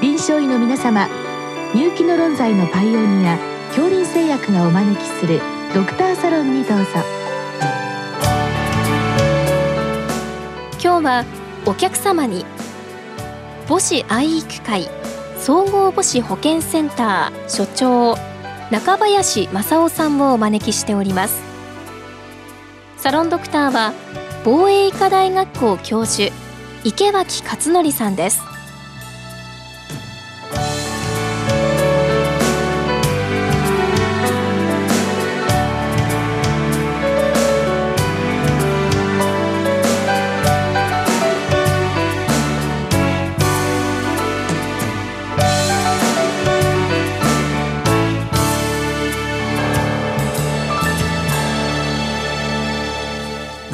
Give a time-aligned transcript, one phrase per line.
[0.00, 1.08] 臨床医の皆様
[1.74, 3.36] 入気の論剤のパイオニア
[3.68, 5.42] 恐林製薬がお招きする
[5.74, 6.84] ドクターサロンにどうぞ。
[10.82, 11.24] 今日は
[11.66, 12.46] お客様に
[13.68, 14.88] 母子愛育会
[15.38, 18.16] 総合母子保健センター所長
[18.70, 21.42] 中林正夫さんをお招きしております。
[22.96, 23.92] サロンドクターは
[24.46, 26.34] 防衛医科大学校教授
[26.84, 28.49] 池脇勝則さんです。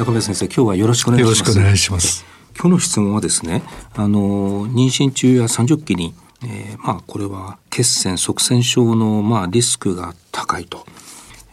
[0.07, 1.39] 中部先生、今日はよろしくお願いします。
[1.39, 2.25] よろしくお願いします。
[2.57, 3.61] 今日の質問はですね、
[3.93, 6.13] あの妊娠中や30期に、
[6.45, 10.85] えー、まあこれは血栓塞栓症のまあリスクが高いと。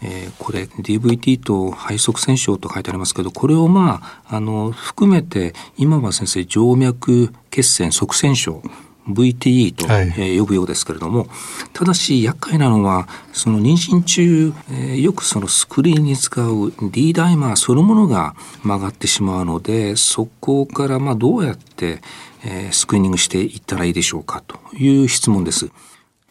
[0.03, 8.63] えー、これ DVT と肺塞栓症と書いてありますけどこれをまああの含めて今は先生静脈血栓塞栓症
[9.09, 11.27] VTE と、はい、え呼ぶようですけれども
[11.73, 22.01] ただし厄介なのはその妊娠中、えー、よくそのスクリーンに使う D ダイマーそのものが曲がってしまうのでそこからまあどうやって、
[22.45, 25.71] えー、スクリーニングしていったらいいでしょうかという質問です。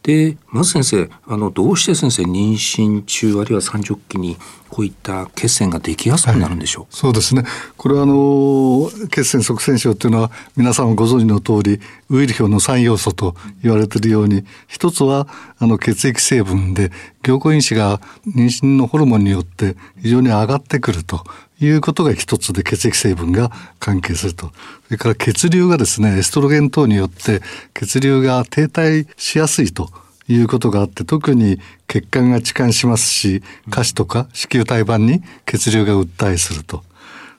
[0.03, 4.37] でまず先生あのどうして先生妊娠中あるいは30期に
[4.69, 7.43] こういった血栓ができやすくなるんでしょう、はい、そうですね。
[7.77, 15.27] これはあの血栓塞栓症というのは皆さんご存知の通りウイル表の3要素と言われているように一つは
[15.59, 21.23] あの血液成分で凝固因子が妊娠のホルモンによって非常に上がってくると
[21.63, 24.51] いうことが一つで血液成分が関係すると。
[24.85, 27.41] それから血流がですね、エストロゲン等によって
[27.73, 29.89] 血流が停滞しやすいと
[30.27, 36.83] いうことがあって特に血管が置換しますし下肢とか子宮体盤に血流が訴えすると。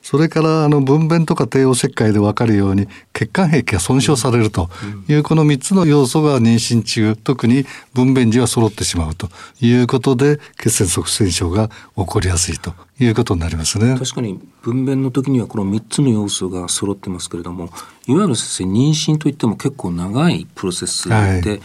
[0.05, 4.69] それからあの分娩とか帝王切開で分かるように血管壁が損傷されると
[5.09, 9.31] いうこの3つの要素が妊娠中特に分娩時は揃ってしまうと
[9.63, 13.97] いうことで血栓塞栓症が起こりやすいということになりますね。
[13.99, 17.71] 確かに分娩の時にはこの3つの要素が揃ってますけれども
[18.07, 21.61] いわゆる先生妊娠といっても結構長いプロセスで、はい、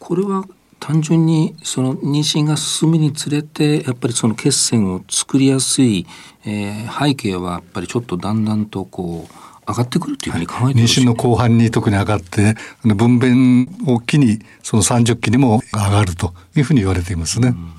[0.00, 0.44] これは
[0.80, 6.06] 単純にその妊娠が進むにつれてやっぱりその血栓を作りやすい、
[6.44, 9.34] えー、背景はやっぱりちょっとだんだんとこう
[9.66, 17.48] 上がってくるというふうに考えて、妊娠の後半に特に上がって分娩を機にその産褥期にも上がるというふうに言われていますね。
[17.48, 17.74] うん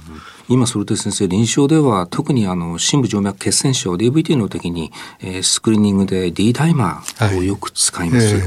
[0.48, 8.36] 今それで先生臨床では特にあの深部静脈血栓症 DVT の時に、えー、スクリーニングで D ダイマーをよく使います。
[8.36, 8.44] はい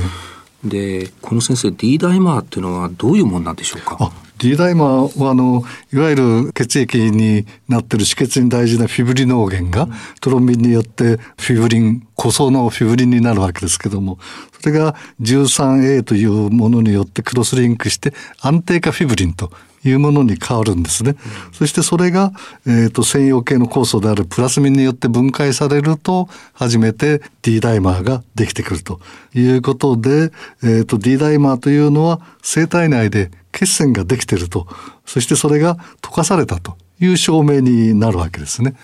[0.64, 0.68] えー、
[1.04, 4.12] でこの先生 D ダイマーっていうのはどういうものなんでしょうか？
[4.38, 9.88] D ダイマーはあのいわゆる血液になってる止血に大事なフィブリノーゲンが
[10.20, 14.18] トロンビンによってフィブリン固層のフィブリンになるわけですけども
[14.60, 19.50] それが 13A というものによってクロスリンクして安定化フィブリンと
[19.84, 21.10] いうものに変わるんですね。
[21.10, 22.32] うん、そしてそれが、
[22.66, 29.00] えーと、専用系の酵素であるプラスミンによって分解されると初めて D ダイマーができてくると
[29.34, 30.32] いうことで、
[30.62, 34.68] えーと D ダイマーというのは生体内で血栓ができてると
[35.04, 38.74] そしてそれが溶かされたという証明になるわけですね。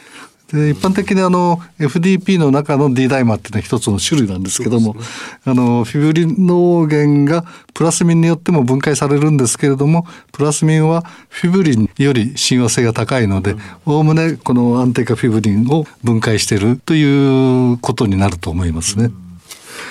[0.52, 5.00] で一般的にあの FDP の中の D ダイマーっていうのは一つの種類なんですけども、ね、
[5.44, 13.56] あのフィブリノーゲンがプラスミンによっても分解されるんですけれどもプラスミンはフィブリンより親和性が高いので
[13.86, 19.10] おおむねこの安定化フィブリンを分解しているということになると思いますね。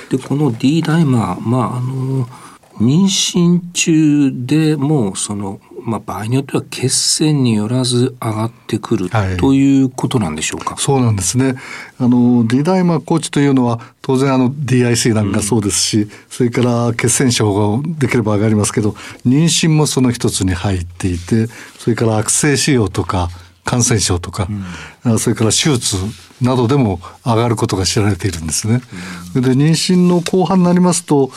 [0.10, 2.28] でこの D ダイマーまああの
[2.84, 10.76] 妊娠中でもその、まあ、場合によっては血栓によらず上がってくる、はい、ということなんでしょうか？
[10.78, 11.56] そうなんですね。
[12.00, 18.92] あの D ダイマーコーチというのは当然あの DIC なんかそうですし、うん、それから血栓症ができれば上がりますけど
[19.26, 21.48] 妊娠もその一つに入っていて
[21.80, 23.30] それから悪性腫瘍とか
[23.64, 24.48] 感染症とか、
[25.06, 25.98] うん、それから手術
[26.42, 28.82] などでも上がることが知られているんですね。
[29.36, 31.32] うん、で妊娠の後半になりますと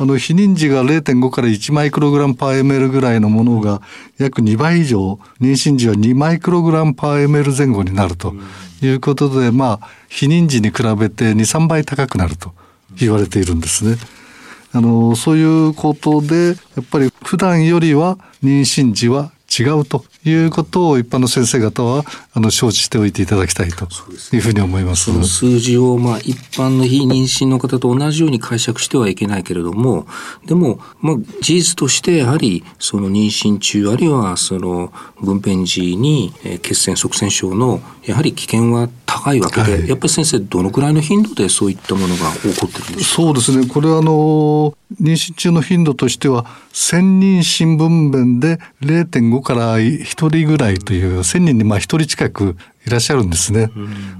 [0.00, 3.82] あの避妊時が0.5から1マイクログラムパー ml ぐらいのものが
[4.18, 8.34] 約2倍以上妊娠時は2マイクログラムパー ml 前後になると
[8.80, 12.52] いうことで、まあ避妊時に比べて23倍高くなると
[12.96, 13.96] 言われているんですね。
[14.72, 22.04] あのそういうことでやっぱり普段よりは妊娠時は違うということを一般の先生方は
[22.34, 23.86] あの承知しておいていただきたいと
[24.34, 25.06] いうふうに思います。
[25.06, 30.06] その数字をまあ一般の非妊娠の方と同じように解釈してはいけないけれども、
[30.44, 36.32] でもまあ事実としてやはりその妊娠中あるいはその分娩時に
[36.62, 43.40] 血栓塞栓症のやはり危険は高いわけで、はい、やっぱり先生どのくらいの頻度でそういったものが起こってるんでしょうか？
[43.40, 43.66] そうですね。
[43.66, 52.56] これはあの妊娠中の頻度としては1000人新分娩で0.5から1人ぐらいという1000人にまあ1人近く
[52.86, 53.70] いらっしゃるんですね。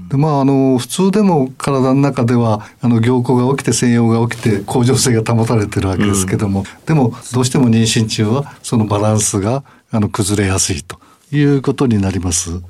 [0.09, 10.99] でまああの普通でも体の中ではあの凝固が起きて専用が起きて恒常性が保たれてるわけですけども、でもどうしても妊娠中はそのバランスがあの崩れやすいと
[11.31, 12.61] いうことになります。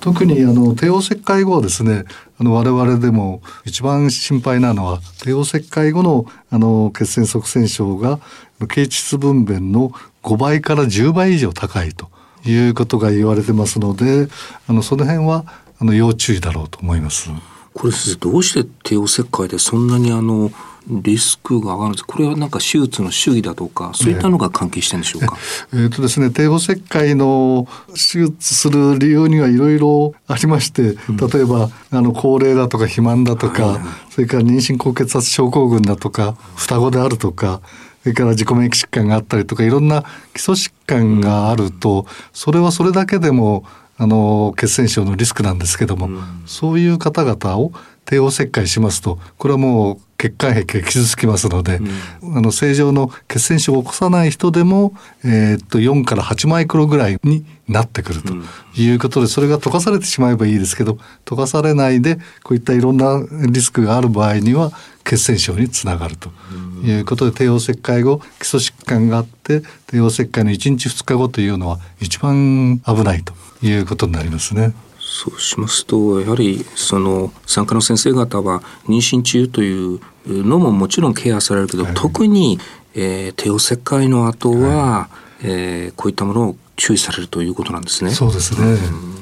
[0.00, 2.04] 特にあの帝王切開後はですね
[2.38, 8.20] あの我々でも一番心配なのは帝王切開後のあの血栓塞栓症が
[8.68, 9.90] 経腟分娩の
[10.22, 12.10] 5倍から10倍以上高いと
[12.50, 14.28] いうことが言われてますので
[14.68, 15.44] あのその辺は
[15.78, 17.30] あの要注意だろうと思います。
[17.74, 20.50] これどうして帝王切開でそんなにあの
[20.88, 25.36] リスクが上がるんですこれはなんか手術の主義だとかそういったのが関係してるんでしょうか、
[25.72, 37.60] えー、えーとですね帝王切開の手術する理由にはいろいろありまして、例えばあの高齢だとか肥満だとか、はい、それから妊娠高血圧症候群だとか双子であるとか
[38.06, 43.64] それから自己免疫疾患があったりとかいろんな基礎疾患があるとそれはそれだけでも
[43.96, 47.72] あの血栓症のリスクなんですけども、うん、そういう方々を
[48.04, 51.80] 帝王切開しますとこれはもう血管壁が傷つきますので、
[52.22, 54.94] うん、あの正常の血栓症を起こさない人でも、
[55.24, 58.34] えー、っと4から8マイクロぐらいになってくると
[58.80, 63.20] いうことで、それが溶かされてしまえばいいですけど溶かされないでこういったいろんな
[63.50, 64.70] リスクがある場合には
[65.04, 66.30] 血栓症につながると
[66.82, 74.74] いうことで帝王切開後基礎疾患があって帝王切開の1日2日後というのは一番危ないということになりますね。
[74.98, 82.58] そうしますとやはりその産科の先生方は妊娠中というのももちろんケアされるけど、はい、特に、
[82.94, 85.08] えー、帝王切開の後は、は
[85.42, 88.10] い、えー、こういったものを注意されるということなんですね。
[88.10, 89.16] そうですね、うん。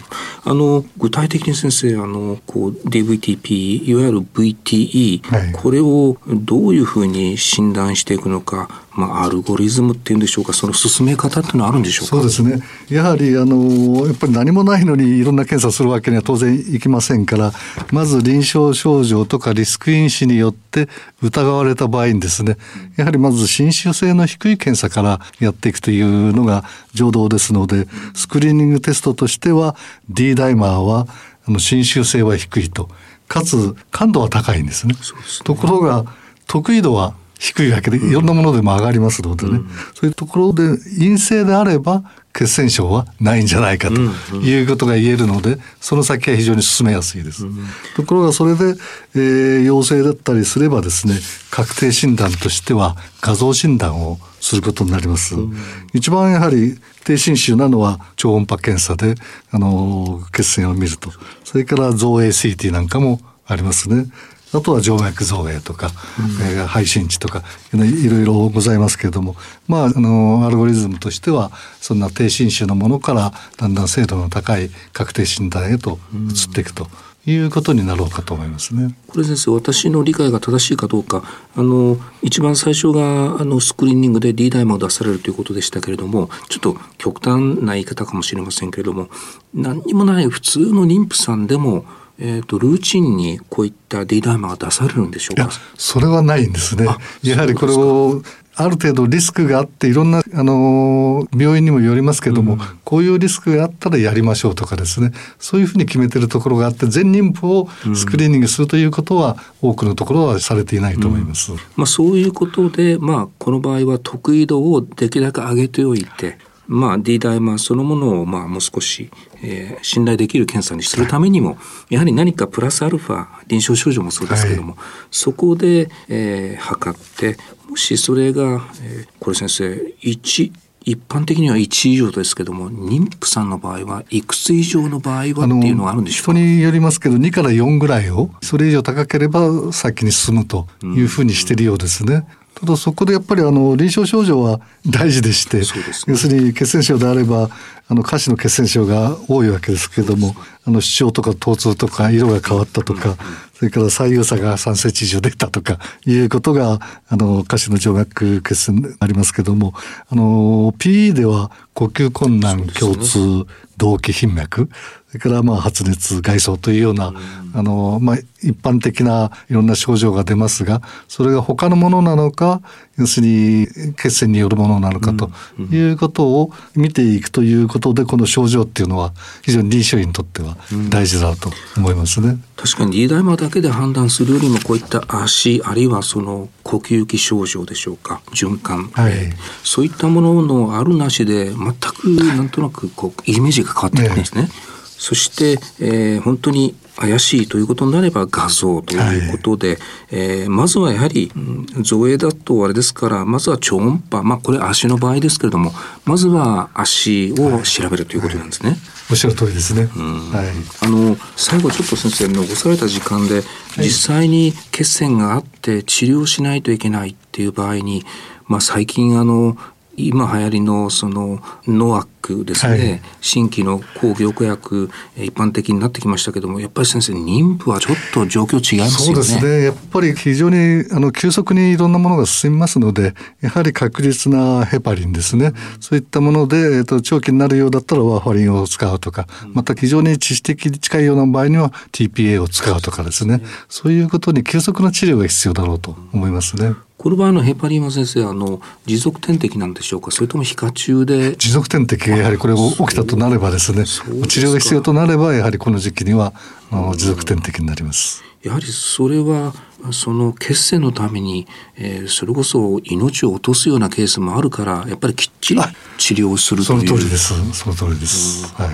[0.45, 12.17] あの具体的に先生あのこう DVTP いわゆる VTE、はい、これをどういうふうに診断していくのか、まあ、アルゴリズムっていうんでしょうかその進め方っていうのはあるんでしょうか？
[12.17, 12.63] そうですね。
[12.91, 17.53] やはりあのやっぱり何もないのにいろんな検査するわけには当然いきませんから
[17.91, 20.89] まず臨床症状とかリスク因子によって
[21.23, 22.57] 疑われた場合にですね
[22.97, 29.77] やはりまず侵襲性の低い検査からやっていくというのが常道ですのでスクリーニングテストとしては
[30.09, 31.07] D ダイマーは
[31.47, 32.89] あの侵襲性は低いと。
[33.27, 34.95] かつ感度は高いんですね。
[34.95, 35.19] すね。
[35.45, 36.05] ところが
[36.47, 42.03] 得意度は低いわけでいろんなものでも上がりますのでね、うん、そういうところで陰性であれば
[42.33, 44.01] 血栓症はないんじゃないかと
[44.37, 47.47] いうことが言えるのでその先は非常に進めやすいです。
[47.47, 47.67] うん、
[47.97, 48.75] ところがそれで、
[49.15, 51.15] えー、陽性だったりすればですね
[51.51, 55.35] 確定診断としては画像診断をすることになります。
[55.37, 55.57] うん、
[55.95, 59.15] 一番やはり低侵襲なのは超音波検査で
[59.51, 61.11] あの血栓を見ると
[61.45, 64.07] それから造影 CT なんかもありますね。
[64.53, 65.89] あとは静脈造影とか、
[66.19, 67.43] うんえー、配信値とか
[67.73, 69.35] いろいろございますけれども
[69.67, 71.51] まああのアルゴリズムとしては
[71.81, 76.87] そんな低侵襲のものからだんだん精度の高い確定診断へと移っていくと。
[77.27, 78.95] いうことになろうかと思いますね。
[79.09, 81.23] これ先生、私の理解が正しいかどうか、
[81.57, 89.09] あの一番最初があのスクリーニングで D ダイマを出されるということでしたけれども、ちょっと極端な言い方かもしれませんけれども、
[89.55, 91.85] 何にもない普通の妊婦さんでも
[92.17, 95.51] えーと、ルーチンにこういった D ダイマーが出されるんでしょうか？
[95.77, 96.87] それはないんですね。
[97.25, 98.23] やはりこれを
[98.57, 105.13] ある程度リスクがあっていろんなあの病院にもよりますけども、うん、こういうリスクがあったらやりましょうとかですね。
[105.39, 111.53] そういうふうに決めてるところがあって全妊婦をスクリーニングするということは、多くのところはされていないと思います。
[111.53, 119.11] うん、まあ、そういうことで、まあ、この場合は得意度をできるだけ上げておいてまあ、D ダイマーそのものをまあもう少し、
[119.45, 121.59] えー、信頼できる検査にするためにも、
[121.91, 127.37] やはり何かプラスアルファ臨床症状もそうですけども、はい、そこで、えー、測って
[127.69, 130.53] もしそれが、えー、これ先生1
[130.87, 136.33] 一般的には1以上ですけども妊婦さんの場合はいくつ以上の場合はっていうのはあるんでしょうか？
[136.39, 142.27] 人によりますけど2から4ぐらいをそれ以上高ければ先に進むというふうにしてるようですね。
[142.55, 145.65] ただそこでやっぱりあの臨床症状は大事でして、ね、
[146.07, 147.51] 要するに血栓症であれば
[147.89, 153.17] あの下肢の血栓症が多いわけですけれどもあの主張とか疼痛とか色が変わったとか、
[153.55, 159.75] それから左右差が3センチ以上出たとかいうことがあの下肢の静脈血栓になりますけども
[160.09, 164.69] あの PE では呼吸困難胸痛動悸頻脈
[165.09, 167.13] それからまあ発熱外装というような、
[167.55, 172.61] あのまあ、一般的ないろんな症状が出ますがそれが他のものなのか
[172.99, 175.31] 要するに血栓によるものなのかと
[175.73, 179.13] いうことを見ていくということでこの症状っていうのは
[179.43, 180.57] 非常に臨床医にとっては
[180.91, 182.39] 大事だと思いますね。
[182.57, 189.15] 確かに D ダイマーだけで判断するよりもこういった足あるいはその呼吸器症状でしょうか循環、はい、
[189.63, 194.43] そういったもののあるなしで全くなんとなくこうイメージが変わってくるんですね。
[194.43, 194.49] ね
[194.97, 199.79] そして、えー、本当に怪しいということになれば画像ということで、はい、
[200.13, 201.39] えー、まずはやはり、う
[201.81, 205.73] ん、造影だとあれですからまずは超音波まあこれ足の場合ですけれども
[206.05, 208.71] まずは足を調べるということなんですね。
[208.71, 208.79] はい、
[209.11, 209.87] おっしゃる通りですね。
[209.87, 213.43] はい、あの最後ちょっと先生残された時間で、
[213.79, 218.05] 実際に血栓があって治療しないといけないっていう場合に、
[218.47, 219.57] まあ、最近あの
[219.97, 229.23] 今流行りのそのノアックですね、はい、新規の抗凝固薬一般的になってきましたけどもやっぱり先生妊婦はちょっと状況違いますよね。
[229.23, 229.65] そうですね。
[229.65, 246.75] やっぱり非常にあの急速にいろんなものが進みますのでやはり確実なヘパリンですね、うん、そういったもので、えーと、長期になるようだったらワーファリンを使うとか、また非常に致死的に近いような場合には TPA を使うとかですね、そういうことに急速な治療が必要だろうと思いますね。
[247.05, 250.11] この場合のヘパリンは先生あの持続点滴なんでしょうか？
[250.11, 251.37] それとも皮下中で？
[251.37, 253.85] 持続点滴がやはりこれ起きたとなればですね。
[253.85, 256.33] 治療が必要となればやはりこの時期には
[256.71, 258.25] 持続点滴になります。
[258.43, 259.53] やはりそれは
[259.93, 261.47] その血栓のために、
[261.77, 265.61] えー、それこそ命を落とすようなケースもあるからやっぱりきっちり
[265.99, 266.87] 治療するという。
[266.87, 267.53] その通りです。
[267.53, 268.69] その通りです、はい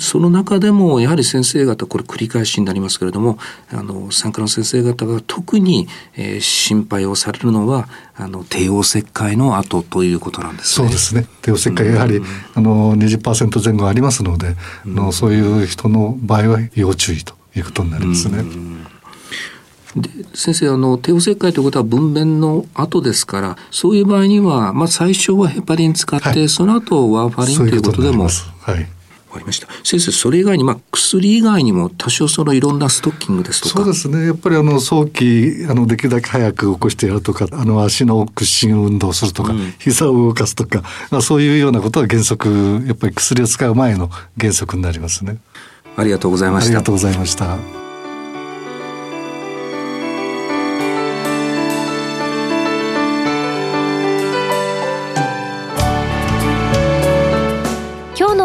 [0.00, 3.38] その中でもやはり先生方これ繰り返しになりますけれども
[3.70, 5.86] あの産科の先生方が特に、
[6.16, 11.26] えー、心配をされるのはあの帝王切開の後ということなんです、ね、そうですね。
[11.42, 12.24] 帝王切開やはり、うん、
[12.54, 18.38] あの20%前後ありますので、うん、のそういう人の場合は要注意ということになりますね。
[18.38, 18.86] うん。
[19.96, 28.28] で先生あの帝王切開ということは分娩の後ですからそういう場合には、まあ、最初はヘパリン使って、はい、その後ワーファリンということでもは
[28.76, 28.88] い
[29.34, 29.66] わかりました。
[29.82, 33.74] 先生それ以外に、まあ、薬以外にも多少そのいろんなストッキングですとか。
[33.76, 34.26] そうですね。
[34.26, 45.38] やっぱりあの早期あのできるだけ早く起こしてやるとかあの足の屈伸運動するとか、うん、膝を動かすとか、まあ、そういうようなことは原則やっぱり薬を使う前の原則になりますね。
[45.96, 46.68] ありがとうございました。
[46.68, 47.83] ありがとうございました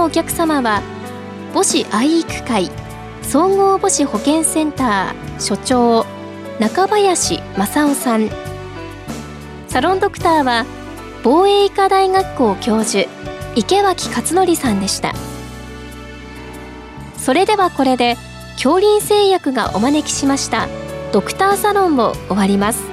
[0.03, 0.81] お客様は
[1.53, 2.69] 母子愛育会
[3.21, 6.05] 総合母子保健センター所長
[6.59, 8.29] 中林正夫さん。
[9.67, 10.65] サロンドクターは
[11.23, 13.09] 防衛医科大学校教授
[13.55, 15.13] 池脇勝則さんでした。
[17.17, 18.17] それではこれで
[18.53, 20.67] 恐林製薬がお招きしました
[21.11, 22.88] ドクターサロンを終わります。